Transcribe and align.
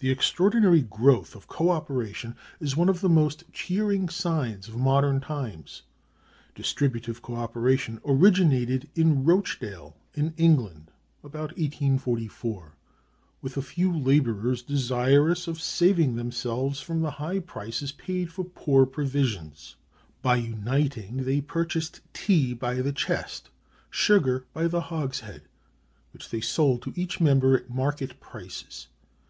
The 0.00 0.10
extraordinary 0.10 0.82
growth 0.82 1.34
of 1.34 1.46
co 1.48 1.70
operation 1.70 2.36
is 2.60 2.76
one 2.76 2.90
of 2.90 3.00
the 3.00 3.08
most 3.08 3.44
cheering 3.50 4.10
signs 4.10 4.68
of 4.68 4.76
modern 4.76 5.20
times. 5.22 5.84
Distributive 6.54 7.22
co 7.22 7.36
operation 7.36 7.98
originated 8.04 8.90
in 8.94 9.24
Rochdale, 9.24 9.96
in 10.12 10.34
England, 10.36 10.90
about 11.22 11.56
1844, 11.56 12.76
with 13.40 13.56
a 13.56 13.62
few 13.62 13.90
laborers 13.90 14.60
desirous 14.62 15.48
of 15.48 15.62
saving 15.62 16.14
themselves 16.16 16.82
from 16.82 17.00
the 17.00 17.12
high 17.12 17.38
prices 17.38 17.90
paid 17.90 18.30
for 18.30 18.44
poor 18.44 18.84
provisions. 18.84 19.76
By 20.20 20.36
uniting, 20.36 21.24
they 21.24 21.40
purchased 21.40 22.02
tea 22.12 22.52
by 22.52 22.82
the 22.82 22.92
chest, 22.92 23.48
sugar 23.88 24.44
by 24.52 24.66
the 24.68 24.82
hogshead, 24.92 25.44
which 26.12 26.28
they 26.28 26.42
sold 26.42 26.82
to 26.82 26.92
each 26.94 27.18
member 27.18 27.56
at 27.56 27.70
market 27.70 28.20
prices. 28.20 28.88